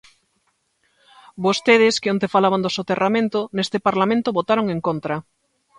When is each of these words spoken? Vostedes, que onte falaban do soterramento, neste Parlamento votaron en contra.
Vostedes, 1.45 1.95
que 2.01 2.11
onte 2.13 2.31
falaban 2.35 2.61
do 2.63 2.73
soterramento, 2.77 3.39
neste 3.55 3.77
Parlamento 3.87 4.35
votaron 4.39 4.65
en 4.75 4.79
contra. 4.87 5.15